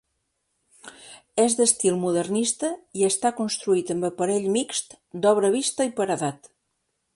És 1.43 1.55
d'estil 1.59 1.99
modernista 2.05 2.71
i 3.01 3.05
està 3.09 3.33
construït 3.41 3.93
amb 3.97 4.09
aparell 4.11 4.49
mixt 4.59 4.99
d'obra 5.27 5.55
vista 5.59 5.91
i 5.91 5.97
paredat. 6.01 6.53